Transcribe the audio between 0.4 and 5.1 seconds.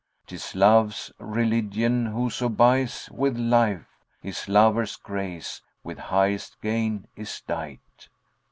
Love's religion whoso buys with life * His lover's